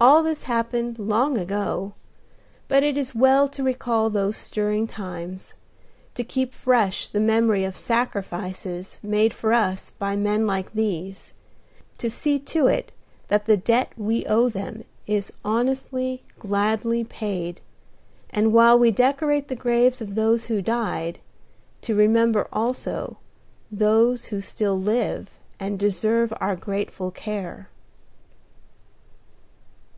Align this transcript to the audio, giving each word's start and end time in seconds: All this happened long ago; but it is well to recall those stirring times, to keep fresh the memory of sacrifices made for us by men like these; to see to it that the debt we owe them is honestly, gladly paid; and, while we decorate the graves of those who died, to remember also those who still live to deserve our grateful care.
All 0.00 0.24
this 0.24 0.42
happened 0.44 0.98
long 0.98 1.38
ago; 1.38 1.94
but 2.66 2.82
it 2.82 2.96
is 2.96 3.14
well 3.14 3.46
to 3.46 3.62
recall 3.62 4.10
those 4.10 4.36
stirring 4.36 4.88
times, 4.88 5.54
to 6.16 6.24
keep 6.24 6.52
fresh 6.54 7.06
the 7.06 7.20
memory 7.20 7.62
of 7.62 7.76
sacrifices 7.76 8.98
made 9.00 9.32
for 9.32 9.52
us 9.52 9.90
by 9.90 10.16
men 10.16 10.44
like 10.44 10.72
these; 10.72 11.34
to 11.98 12.10
see 12.10 12.40
to 12.40 12.66
it 12.66 12.90
that 13.28 13.46
the 13.46 13.56
debt 13.56 13.92
we 13.96 14.26
owe 14.26 14.48
them 14.48 14.82
is 15.06 15.32
honestly, 15.44 16.24
gladly 16.36 17.04
paid; 17.04 17.60
and, 18.28 18.52
while 18.52 18.76
we 18.76 18.90
decorate 18.90 19.46
the 19.46 19.54
graves 19.54 20.02
of 20.02 20.16
those 20.16 20.46
who 20.46 20.60
died, 20.60 21.20
to 21.82 21.94
remember 21.94 22.48
also 22.52 23.18
those 23.70 24.24
who 24.24 24.40
still 24.40 24.76
live 24.76 25.38
to 25.60 25.76
deserve 25.76 26.32
our 26.40 26.56
grateful 26.56 27.12
care. 27.12 27.68